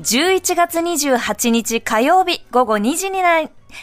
[0.00, 3.40] 11月28日火曜日午後2時にな、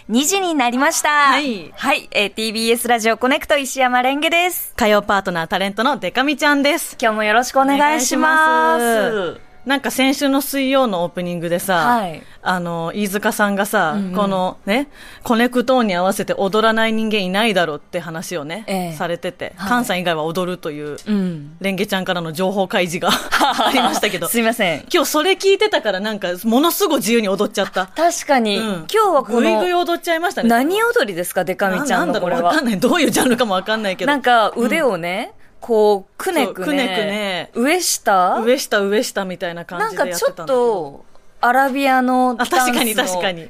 [0.10, 1.10] 2時になりました。
[1.10, 4.74] はいはい、えー TBS ラジオコネクト石山蓮華です。
[4.76, 6.98] 火曜パートナータレントのでか美ちゃんです。
[7.00, 9.47] 今日もよろしくお願いします。
[9.68, 14.88] なんか先週の水曜のオープニングでさ、はいあの、飯塚さんがさ、うんうんこのね、
[15.24, 21.58] コネクトーンに合わせて踊らない人間いないだろうって話をね、ええされてて、はい菅さん以外は踊るという、うん。
[21.60, 24.86] 蓮華ちゃんからの情報開示が ありましたけど、 すいません。
[24.92, 27.88] 今日それ聞いてたからなんか、ものすごい自由に踊っちゃった。
[27.88, 30.48] 確かに、うん今日はこの、ぐいぐい踊っちゃいましたね。
[30.50, 32.66] 何踊りですか、でか美ちゃんのこれはわかん。
[32.66, 32.80] ない。
[32.80, 34.12] どういうジャンルかもわかんないけど。
[34.12, 36.66] なんか腕をね、こう、くねくね。
[36.66, 38.42] くねくね上下？
[38.42, 40.46] 上下上下みたいな感なんじでやかちょっ。
[40.46, 41.06] と、
[41.42, 43.44] アラビアのあ、確かにダンスの確かに。
[43.44, 43.50] うん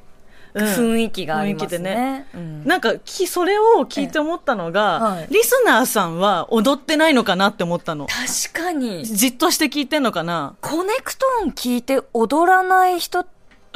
[0.54, 2.26] 雰囲気があります雰囲気でね。
[2.34, 8.08] うんなんかき、それを聞いて思ったのが、えはいリスナーさんは踊ってないのかなって思ったの。
[8.08, 13.26] 確かに、じっとして聞いてんのかなコネクトーン聞いて踊らない人、うん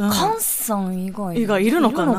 [0.10, 2.14] 菅さん以外以外いるのかな？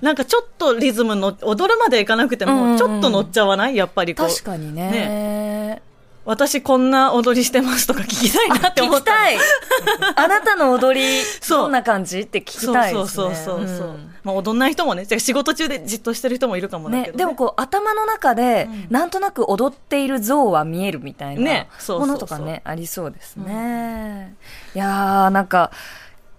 [0.00, 0.12] な？
[0.12, 2.58] んかちょっとリズムの、踊るまでいかなくてうんうん。
[2.58, 3.76] うんも、ちょっと乗っちゃわない？
[3.76, 4.28] やっぱりこう。
[4.28, 5.82] 確かにね。
[6.24, 9.16] 私こんな踊りしてますとか聞きたいなって思ったの。
[9.16, 9.36] 聞きたい。
[10.16, 13.08] あなたの踊り、どんな感じって聞きたいですね。
[13.08, 14.12] そうそうそうそう、ん。
[14.24, 17.12] まあ踊んない人もね、じゃあ仕事中でじっとしてる人もいるかもだけど、ね。
[17.12, 18.86] ね、でもこう頭の中で、うん。
[18.90, 21.68] なんとなく踊っている像は見えるみたいなね。
[21.78, 22.06] そうそうそう。
[22.08, 24.34] ものとかねありそうですね、
[24.74, 25.70] いやーなんか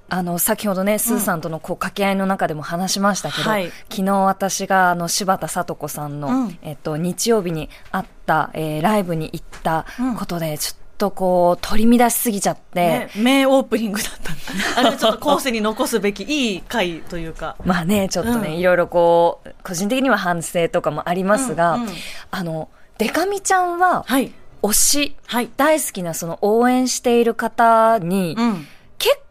[0.09, 9.85] あの先ほどね、スーさんとのこう掛け合いの中でも話しましたけど、はい昨日私があの柴田聡子さんの、うんえっと、日曜日にあった、えーライブに行った
[10.17, 14.41] ことで、ちょっとこう取り乱しすぎちゃって、ね、名オープニングだったんだ
[14.77, 17.55] あれはちょっと後世に残すべきいい回というか。
[17.65, 21.89] まあね、ちょっとね、うんいろいろこう、個人的には反省とかもありますが、うんうん
[22.31, 24.31] あの、デカミちゃんは、はい。
[24.63, 25.49] 推し、はい。
[25.55, 28.67] 大好きなその応援している方に、うん。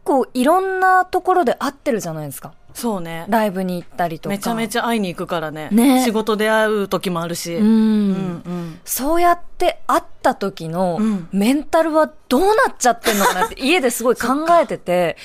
[0.07, 2.53] 結構いろんなところで会ってるじゃないですか。
[2.75, 3.25] そうね。
[3.29, 4.31] ライブに行ったりとか。
[4.31, 5.69] めちゃめちゃ会いに行くからね。
[5.73, 7.57] ね仕事で会う時もあるし。
[7.57, 7.67] うん。
[7.67, 15.17] うんうんそうやって会った時のうんメンタルはどうなっちゃってんのかなって 家ですごい考えてて、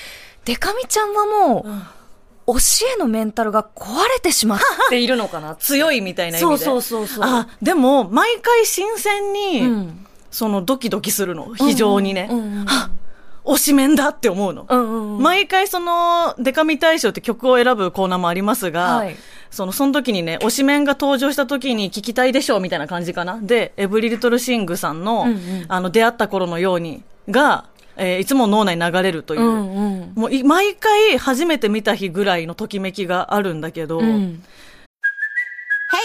[0.44, 1.78] デカミちゃんはもうん
[2.48, 6.64] う、推しへのメンタルが壊れてしまっているのかな 強いみたいな意味で。
[6.64, 11.54] そうそうそうそうあ、でも、毎回新鮮に、うんそのドキドキするの。
[11.54, 12.26] 非常にね。
[12.30, 12.90] うんうんうんは
[13.44, 14.66] 推しメンだって思うの。
[14.68, 19.16] うんうんうん毎回その、デカミ大賞って曲を選ぶコーナーもありますが、はい
[19.52, 23.38] その、その時にね、推しメンが登場した時に聞きたいでしょうみたいな感じかな。
[23.40, 27.66] で、エブリリトルシングさんの、うんうんあの、出会った頃のように、が、
[27.96, 29.42] えーいつも脳内に流れるという。
[29.42, 34.42] うんうんもうい、毎回初めて見た日ぐらいのときめきがあるんだけど、うん。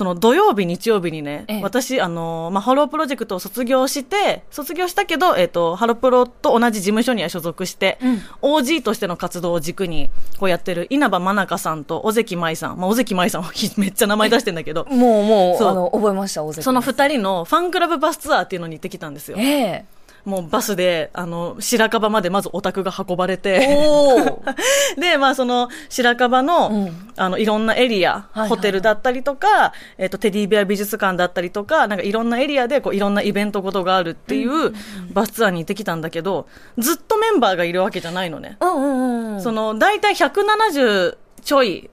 [0.00, 1.62] その土曜日、日曜日にね、ええ。
[1.62, 7.98] 私、あのーまあ、ハロープロジェクトを卒業して、卒業したけど、えっ、と、ハロプロと同じ事務所には所属して、
[8.40, 15.68] OG としての活動を軸に、こうやってる稲葉真中さんと尾関舞さん、まあ、尾関舞さんは めっちゃ名前出してんだけど、もう、もう、そう。
[15.68, 16.62] あの、覚えました、大関。
[16.62, 19.36] その二人のファンクラブバスツアーっていうのに行ってきたんですよ。
[19.38, 19.84] ええ
[20.24, 24.54] もうバスで、あの、白樺までまずオタクが運ばれて、おー。
[25.00, 27.12] で、まあ、その、白樺の、うん。
[27.16, 34.72] あの、いろんなエリア、ホテルだったりとか、えっ、と、テディベア美術館だったりとか、なんかいろんなエリアで、こう、いろんなイベントごとがあるっていう、
[35.12, 36.46] バスツアーに行ってきたんだけど、
[36.78, 38.56] ずっとメンバーがいるわけじゃないのね。
[38.60, 39.42] うんうんうん。
[39.42, 41.90] その、大体170ちょい、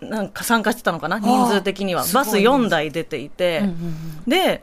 [0.00, 2.02] なんか参加してたのかな人数的には。
[2.02, 2.48] バスすごいね。
[2.48, 3.76] 4台出ていて、うんうん。
[4.26, 4.62] で、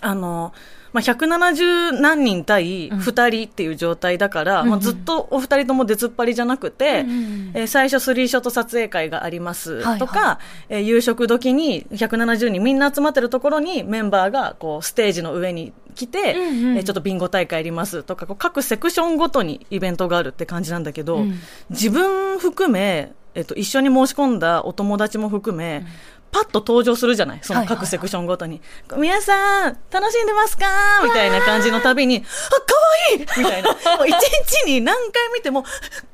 [0.00, 0.52] あの、
[0.92, 10.38] まあ、170何人対2人っていう状態だから、まあ、ずっとお二人とも出ずっぱりじゃなくて、うんうんえー最初スリーショット撮影会がありますはいとか、
[10.68, 16.76] えー夕食時に170人みんな集まってるところにメンバーがこうステージの上に来て、うんうん。
[16.78, 21.38] えーちょっとビンゴ大会やりますとか、各セクションごとにイベントがあるって感じなんだけど、うん
[21.68, 25.84] 自分含め、えっと、一緒に申し込んだお友達も含め、
[26.32, 27.40] パッと登場するじゃない？
[27.42, 28.60] その各セクションごとに。
[28.96, 30.64] 皆さん、楽しんでますか？
[31.04, 32.74] みたいな感じのたびに、あ、可
[33.12, 33.70] 愛いみたいな。
[33.96, 35.64] もう一日に何回見ても、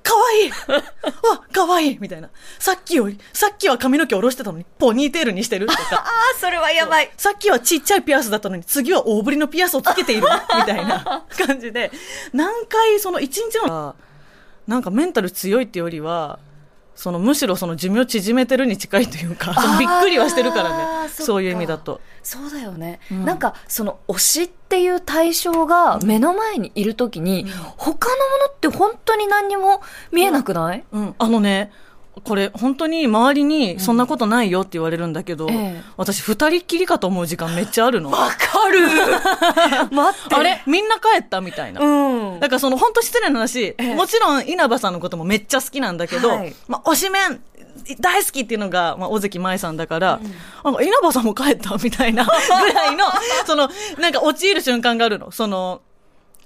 [0.02, 0.82] 可愛い わ、
[1.52, 2.30] 可愛いみたいな。
[2.58, 5.82] さっきより、さっきは髪の毛下ろしてたのに、ポニーテールにしてるとか。
[5.96, 7.10] ああ、それはやばい。
[7.16, 11.90] さっきはちっちゃいピアスだったのに、次は大ぶりのピアスをつけているみたいな 感じで、
[12.32, 13.94] 何回その一日の、
[14.66, 16.38] なんかメンタル強いってよりは、
[16.96, 21.08] そのむしろその寿命縮めてるに近いというか、びっくりはしてるからね。
[21.10, 22.00] そういう意味だと。
[22.22, 23.24] そうだよね、うん。
[23.24, 27.46] なんかその推しっていう対象が目の前にいるときに、
[27.76, 31.14] 他のものって本当に何にも見えなくない、うん。
[31.18, 31.70] あのね、
[32.24, 35.82] これ本当に周りにそんなことないよって言われるんだけど、ええ。
[35.96, 38.10] 私二人っきりかと思う時間めっちゃあるの。
[38.10, 38.80] わかる。
[39.94, 40.34] 待って。
[40.34, 40.62] あれ？
[40.66, 41.80] みんな帰ったみたいな。
[41.80, 42.40] うん。
[42.40, 46.54] だからその本当失礼な話、えもちろん稲葉さんのこともめっちゃ好きなんだけど、はい。
[46.68, 47.40] まあ、推しメン
[48.00, 50.20] 大好きっていうのが、まあ、尾関舞さんだから、
[50.64, 50.74] なん。
[50.74, 52.24] か稲葉さんも帰ったみたいな
[52.60, 53.04] ぐらいの、
[53.46, 53.68] その、
[53.98, 55.30] なんか陥る瞬間があるの。
[55.30, 55.82] その、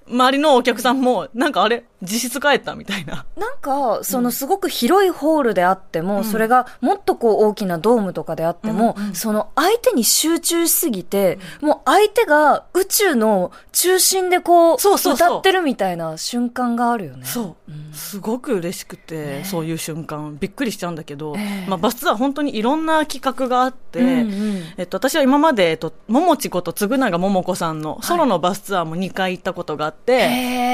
[0.09, 1.85] 周りのお客さんも、なんかあれ？
[2.03, 3.27] 実質帰ったみたいな。
[3.37, 17.27] なんか、そのすごく広いホールであっても、それがもっとこう大きなドームとかであっても、その相手に集中しすぎて、もう相手が宇宙の中心でこう、そう歌ってるみたいな瞬間があるよね。
[17.27, 21.69] そう、すごく嬉しくて、そういう瞬間、びっくりしちゃうんだけど、ええ。
[21.69, 24.63] まあ、バスツアー本当にいろんな企画があって、うんうん。
[24.79, 30.17] えっと、私は今まで、えっと、ももちこと嗣永桃子さんのソロのバスツアーも2回行ったことがあって、へ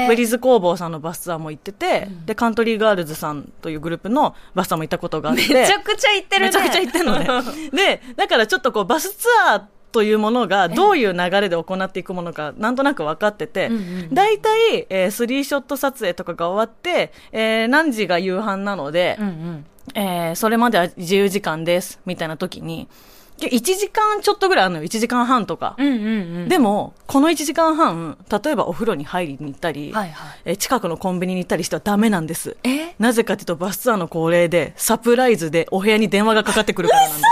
[0.03, 0.07] え。
[0.07, 6.47] ウェリーズ工房さんのバスツアーも行ってて、で、カントリーガールズさんというグループのバスツアーも行ったことがあって、めちゃくちゃ言ってるね。
[6.47, 7.27] めちゃくちゃ行ってんのね。
[7.71, 9.61] で、だからちょっとこう、バスツアー
[9.91, 13.71] というものがどういう流れで行っていくものか、なんとなく分かってて、
[14.11, 19.65] 大体、えースリーショット撮影とかが終わって、えー何時が夕飯なので、うんうん。
[19.95, 25.75] えーそれまでは自由時間です、みたいな時に、で1時間ちょっとぐらいあるのよ、1時間半とか。
[25.77, 25.99] うんうんう
[26.45, 26.49] ん。
[26.49, 32.57] でも、この1時間半、例えばお風呂に入りに行ったり、はいはいえー近くのコンビニに行ったりしてはダメなんです。
[32.63, 32.95] え？
[32.99, 37.23] なぜかというと、バスツアーの恒例で、サプライズでお部屋に電話がかかってくるからなんで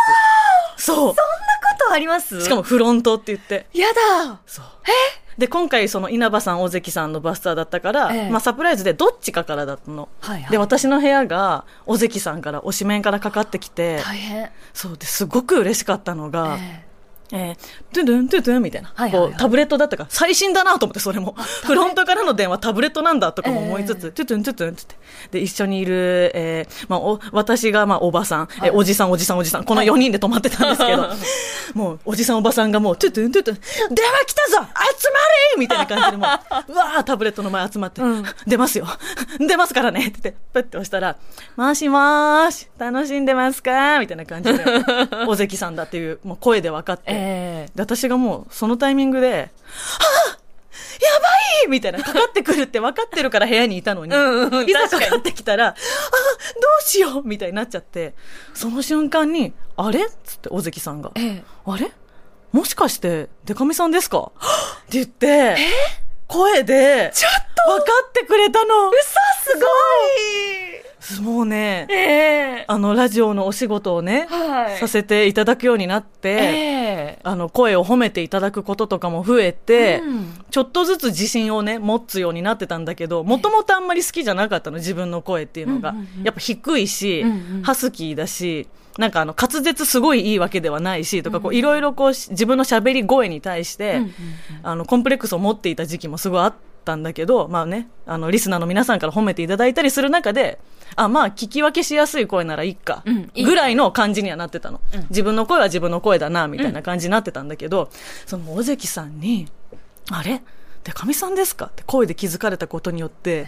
[0.77, 0.85] す。
[0.85, 0.97] そう。
[0.97, 1.17] そんなこ
[1.87, 2.41] とあります？
[2.41, 3.65] しかも、フロントって言って。
[3.73, 3.87] や
[4.21, 4.65] だそう。
[5.37, 10.07] で、今回、その稲葉さん、尾関さんのバスツアーだったから、ええまあ、サプライズでどっちかからだったの。
[10.21, 14.49] はいはいで、私の部屋が、尾関さんから、推しメンからかかってきて、大変。
[14.73, 16.84] そうで、すごく嬉しかったのが、え
[17.31, 17.55] えー、
[17.93, 19.29] トゥドゥントゥドゥンみたいな、はいはいはい。
[19.31, 21.35] こう、タブレットだったから、最新だなと思って、それも。
[21.63, 25.39] フロントからの電話タブレットなんだとかも思いつつ、トゥトゥントゥトゥンって言って。
[25.39, 31.09] で、一緒にいる、えー、まあ、お、私が、まあ、おばさん、えーおじさん、おじさん、おじさん、この4人で泊まってたんですけど、
[31.73, 38.01] もう、おじさん、おばさんがもう、トゥトゥントゥトゥン、電話来たぞ集まれみたいな感じでもう、うわー、タブレットの前集まって、
[38.45, 38.87] 出ますよ。
[39.39, 40.07] 出ますからね。
[40.07, 41.15] って言って、プッて押したら、
[41.55, 44.63] もしもーし、楽しんでますかみたいな感じで、
[45.27, 51.27] 尾関さんだっていう、もう声で分かって、えで、私がもう、そのタイミングで、はぁやば
[51.65, 51.67] い！
[51.69, 57.23] みたいな、かかってくるって分かってるから部屋にいたのに、うんうんいざかかってきたら、あどうしよう！
[57.23, 58.13] みたいになっちゃって、
[58.53, 60.07] その瞬間に、あれ？
[60.23, 61.91] つって、尾関さんが、ええあれ
[62.51, 64.19] もしかして、デカミさんですか？
[64.19, 65.57] って言って、
[66.27, 67.31] 声で、ちょっ
[67.65, 67.71] と！
[67.71, 68.91] 分かってくれたの。
[69.43, 71.97] すごもうねい、え
[72.61, 72.65] え。
[72.67, 74.77] あの、ラジオのお仕事をね、はい。
[74.79, 76.84] させていただくようになって、ええ
[77.25, 80.45] あの、声を褒めていただくこととかも増えて、うん。
[80.51, 85.95] ちょっとずつ自信をね、持つようになってたんだけど、もともとあんまり好きじゃなかったの、自分の声っていうのが。
[86.23, 87.63] やっぱ低いし、うんうん。
[87.63, 88.67] ハスキーだし、
[88.99, 94.01] なんかあの、滑舌すごいいいわけではないし、とか、こう、いろいろこうし、自分の喋り声に対して、
[94.61, 96.53] あの、コンプレックスを持っていた時期もすごいあっ
[96.85, 100.59] たんだけど、まあね、あの、リスナーの皆さんから褒めていただいたりする中で、
[100.95, 103.03] あ、まあ、聞き分けしやすい声ならいいか、
[103.35, 104.81] ぐらいの感じにはなってたの。
[105.09, 107.89] 自分の声は自分の声だな、みたいな感じになってたんだけど、
[108.25, 109.47] その尾関さんに、
[110.11, 110.41] あれ？
[110.83, 111.65] で、かみさんですか？
[111.65, 113.47] って声で気づかれたことによって、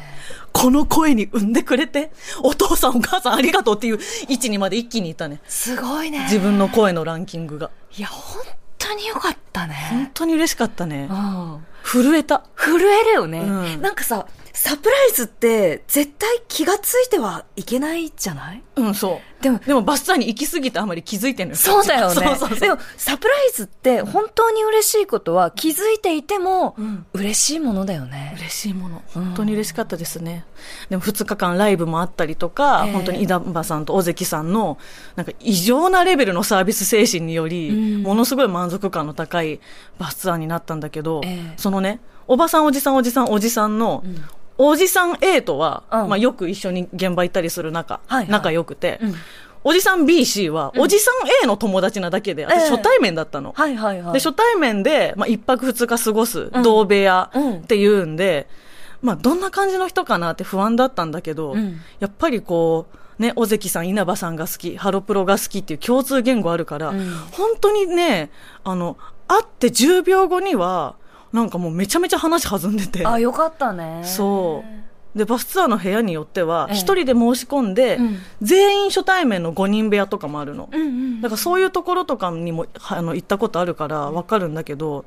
[0.51, 5.39] この声に産んでくれて、お父さんお母さんありがとうっていう位置にまで一気にいったね。
[5.47, 6.23] すごいね。
[6.23, 7.69] 自分の声のランキングが。
[7.95, 8.41] いや、本
[8.79, 10.11] 当によかった本ね。
[10.15, 11.13] 当に嬉しかったねう。
[11.13, 11.65] ん。
[11.83, 12.43] 震えた。
[12.55, 14.25] 震えるよね、うんなんかさ、
[14.59, 18.63] サプライズって絶対気がついてはいけないじゃない？
[18.75, 19.43] うん、そう。
[19.43, 21.57] でも、でもバスツアーに行き過ぎてあまり気づいてんのよ。
[21.57, 22.15] そうだよね。
[22.15, 28.33] そうそうそうでも、サプライズって本当に嬉しいことは気づいていてもん嬉しいものだよね。
[28.39, 29.03] 嬉しいもの。
[29.13, 30.43] 本当に嬉しかったですね。
[30.89, 34.79] でも2日間ライブもあったりとか、ええ本当に井田さんと尾関さんの、
[35.15, 39.59] なんか異常なレベルのサービス精神により、うんものすごい満足感の高い
[39.99, 44.03] バスツアーになったんだけど、ええそのね、おばさんおじさんおじさんおじさんの、
[44.57, 46.09] おじさん A とは、うん。
[46.09, 48.29] まあよく一緒に現場行ったりする仲、はいはい。
[48.29, 49.15] 仲良くて、うん。
[49.63, 53.53] おじさん B、C は、おじさん A の友達なだけで、ええ私初対面だったの。
[53.55, 54.13] はいはいはい。
[54.13, 56.63] で、初対面で、まあ、一泊二日過ごす、うん。
[56.63, 58.47] 同部屋うんっていうんで、
[59.01, 61.81] まあ、どんな感じの人かなって不安だったんだけど、うん。
[61.99, 62.87] やっぱりこ
[63.19, 67.13] う、ね、尾関さん、稲葉さんが好き、ハロプロが好きっていう共通言語あるから、うん。
[67.31, 68.29] 本当にね、
[68.63, 68.97] あの、
[69.27, 70.95] 会って10秒後には、
[71.33, 73.05] なんかもうめちゃめちゃ話弾んでて。
[73.05, 74.01] あ、よかったね。
[74.03, 74.63] そ
[75.15, 75.17] う。
[75.17, 80.69] で、バスツアーの部屋によっては、ええ一人で申し込んで、うん全員初対面の5人部屋とかもあるの。
[80.71, 85.05] うんうんだからそういうところとかにもはあの行ったことあるからわかるんだけど、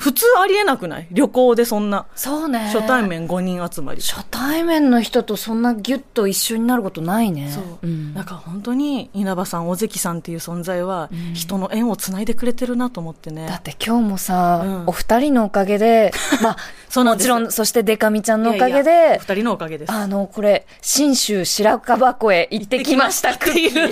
[0.00, 1.06] 普通ありえなくない？
[1.10, 2.70] 旅行でそんなそうね。
[2.72, 3.06] 初対。
[3.06, 4.00] 面5人集まり。
[4.00, 7.50] 初対面の人とそんなギュッと一緒になることないね。
[7.50, 7.86] そう。
[7.86, 13.46] んだから本当に稲葉さん、尾関さんっていう存在は、人の縁をつないでくれてるなと思ってね。
[13.46, 16.56] だって今日もさ、うんお二人のおかげで、 まあ、
[16.88, 19.92] そもちろん、そしてデカミちゃんのおかげいやいでやお、二人のおかげです。
[19.92, 23.90] あの、これ、新州白樺湖へ行ってきましたっていう、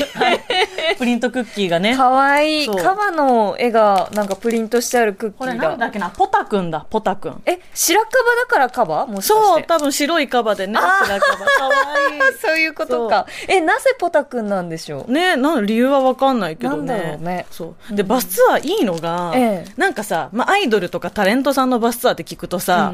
[0.97, 1.97] プリントクッキーがね。
[1.97, 2.67] かわいい。
[2.67, 5.71] カバの絵がなんかプリントしてあるクッキこれーが。
[5.71, 7.43] なんだっけな、ポタくんだ、ポタくん。
[7.47, 9.07] え、白樺だからカバ？
[9.07, 9.27] もし。
[9.27, 11.47] そう、多分白いカバでね、白カバ。
[11.47, 13.27] かわいそういうことか。
[13.49, 15.11] え、なぜポタくんなんでしょう？
[15.11, 15.13] い。
[15.13, 16.77] ね、なん理由はわかんないけどね。
[16.77, 17.95] なんだろうねそう。
[17.95, 22.93] で、バスツアーいいのが、ええなんかさ、まあ、アイドルとかタレントさんのバスツアーって聞くとさ、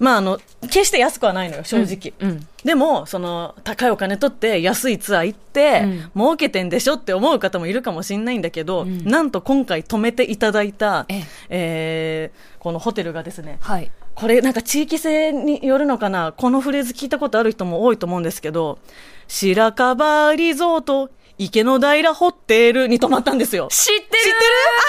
[0.00, 2.12] まあ、あの、決して安くはないのよ、正直。
[2.20, 6.10] うんうんでも、その、高いお金取って安いツアー行って、うん。
[6.14, 9.04] 儲けてんでしょって思う方もいるかもしれないんだけど、ん。
[9.04, 11.24] なんと今回泊めていただいた、ええ。
[11.48, 13.92] えーこのホテルがですね、はい。
[14.16, 16.32] これなんか地域性によるのかな？
[16.36, 18.80] このフレーズ聞いたことある人も多いと思うんですけど、
[19.28, 23.68] 白樺リゾート、池の平ホテルに泊まったんですよ。
[23.70, 24.36] 知ってる知ってる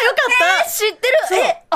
[0.01, 1.06] あ、よかった、え知って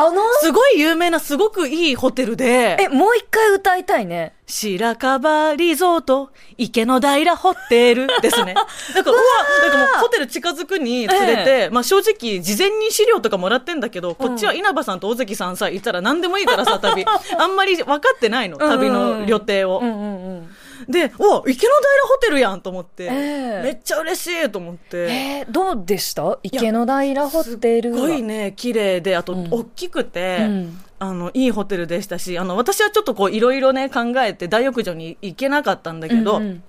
[0.05, 0.21] あの？
[0.41, 4.33] すごい有名な、すごくいいホテルで、え、もう一回歌いたいね。
[4.47, 8.53] 白樺リゾート、池の平ホテル ですね。
[8.53, 9.21] なんか、うわ、
[9.61, 17.05] なんかもうホテル近づくにつれて、まあ正直、事前に資料とかもらってんだけど、こっちは稲葉さんと尾関さんさ、いたら何でもいいからさ、旅。
[17.37, 19.79] あんまり分かってないの、旅の予定を。
[19.81, 20.55] うんうんうん。
[20.87, 23.61] で、うわ、池の平ホテルやんと思って、ええ。
[23.63, 24.97] めっちゃ嬉しいと思って。
[24.97, 26.39] えー、どうでした？
[26.43, 27.97] 池の平ホテルは。
[27.97, 29.47] すごいね、綺麗で、あと、ん。
[29.51, 30.81] 大きくて、うん。
[30.99, 36.63] あの、いいホテルでしたし、あの、私はちょっとこう、いろいろね、考えて、大浴場に行けなかったんだけど、うんうん。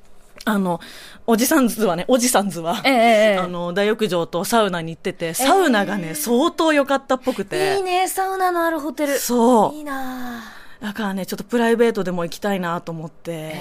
[0.44, 0.80] あの、
[1.26, 2.96] おじさん図はね、おじさん図は、えええ
[3.34, 9.18] えあの、大浴場とサウナに行ってて、サウナがね、相当良かったっぽくて、いいね、サウナのあるホテル。
[9.18, 9.74] そう。
[9.74, 10.42] いいな
[10.80, 13.54] だからね、ちょっとプライベートでも行きたいなと思って、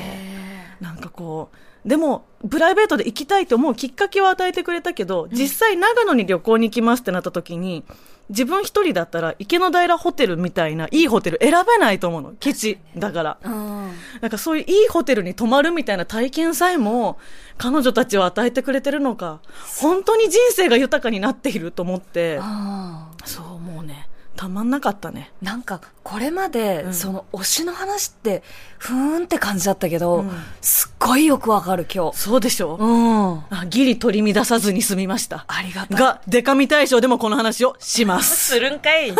[0.81, 1.49] なんかこ
[1.85, 7.83] う、でも、プライベートで行きたいと思うきっかけを与えてくれたけど、実際長野に旅行に行きますってなった時に、
[8.29, 12.33] 自分一人だったら池の平ホテルみたいないいホテル選べないと思うの。
[12.39, 12.77] ケチ。
[12.97, 13.37] だから。
[13.43, 13.91] うん。
[14.21, 17.19] なんかそういういいホテルに泊まるみたいな体験さえも、
[17.57, 19.41] 彼女たちは与えてくれてるのか、
[19.79, 25.31] 本当に人生が豊かになっていると思って、あそう、もうね、たまんなかったね。
[25.41, 28.43] ーなんか、これまで、んその推しの話って、
[28.79, 32.17] ふーんって感じだったけど、うんすっごいよくわかる今日。
[32.17, 32.75] そうでしょ？
[32.75, 33.57] うん。
[33.57, 35.45] あギリ取り乱さずに済みました。
[35.47, 38.49] ありがたいが、デカミ大賞でもこの話をします。
[38.53, 39.13] するんかい。